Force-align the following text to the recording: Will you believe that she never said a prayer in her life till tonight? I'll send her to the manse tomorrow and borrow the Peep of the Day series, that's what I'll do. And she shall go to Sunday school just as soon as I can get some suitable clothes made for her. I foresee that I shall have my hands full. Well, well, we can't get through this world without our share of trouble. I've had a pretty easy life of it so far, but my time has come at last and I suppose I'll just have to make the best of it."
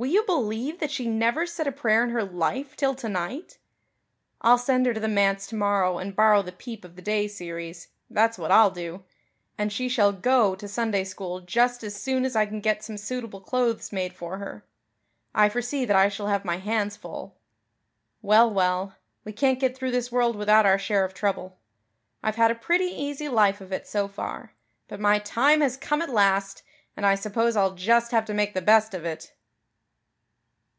Will 0.00 0.12
you 0.12 0.22
believe 0.26 0.78
that 0.78 0.92
she 0.92 1.08
never 1.08 1.44
said 1.44 1.66
a 1.66 1.72
prayer 1.72 2.04
in 2.04 2.10
her 2.10 2.22
life 2.22 2.76
till 2.76 2.94
tonight? 2.94 3.58
I'll 4.40 4.56
send 4.56 4.86
her 4.86 4.94
to 4.94 5.00
the 5.00 5.08
manse 5.08 5.48
tomorrow 5.48 5.98
and 5.98 6.14
borrow 6.14 6.40
the 6.40 6.52
Peep 6.52 6.84
of 6.84 6.94
the 6.94 7.02
Day 7.02 7.26
series, 7.26 7.88
that's 8.08 8.38
what 8.38 8.52
I'll 8.52 8.70
do. 8.70 9.02
And 9.58 9.72
she 9.72 9.88
shall 9.88 10.12
go 10.12 10.54
to 10.54 10.68
Sunday 10.68 11.02
school 11.02 11.40
just 11.40 11.82
as 11.82 12.00
soon 12.00 12.24
as 12.24 12.36
I 12.36 12.46
can 12.46 12.60
get 12.60 12.84
some 12.84 12.96
suitable 12.96 13.40
clothes 13.40 13.90
made 13.90 14.12
for 14.14 14.38
her. 14.38 14.64
I 15.34 15.48
foresee 15.48 15.84
that 15.84 15.96
I 15.96 16.08
shall 16.08 16.28
have 16.28 16.44
my 16.44 16.58
hands 16.58 16.96
full. 16.96 17.34
Well, 18.22 18.48
well, 18.48 18.94
we 19.24 19.32
can't 19.32 19.58
get 19.58 19.76
through 19.76 19.90
this 19.90 20.12
world 20.12 20.36
without 20.36 20.64
our 20.64 20.78
share 20.78 21.04
of 21.04 21.12
trouble. 21.12 21.58
I've 22.22 22.36
had 22.36 22.52
a 22.52 22.54
pretty 22.54 22.84
easy 22.86 23.28
life 23.28 23.60
of 23.60 23.72
it 23.72 23.84
so 23.88 24.06
far, 24.06 24.52
but 24.86 25.00
my 25.00 25.18
time 25.18 25.60
has 25.60 25.76
come 25.76 26.00
at 26.02 26.08
last 26.08 26.62
and 26.96 27.04
I 27.04 27.16
suppose 27.16 27.56
I'll 27.56 27.74
just 27.74 28.12
have 28.12 28.26
to 28.26 28.32
make 28.32 28.54
the 28.54 28.62
best 28.62 28.94
of 28.94 29.04
it." 29.04 29.32